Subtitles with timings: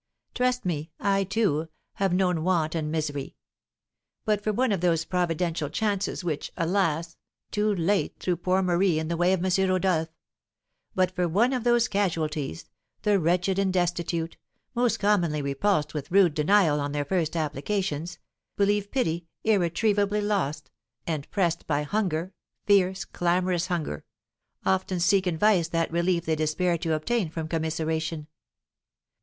[0.33, 1.67] Trust me, I, too,
[1.97, 3.35] have known want and misery.
[4.25, 7.17] But for one of those providential chances which, alas!
[7.51, 9.69] too late, threw poor Marie in the way of M.
[9.69, 10.09] Rodolph,
[10.95, 12.65] but for one of those casualties,
[13.03, 14.37] the wretched and destitute,
[14.73, 18.17] most commonly repulsed with rude denial on their first applications,
[18.57, 20.71] believe pity irretrievably lost,
[21.05, 22.33] and, pressed by hunger,
[22.65, 24.03] fierce, clamorous hunger,
[24.65, 28.25] often seek in vice that relief they despair to obtain from commiseration."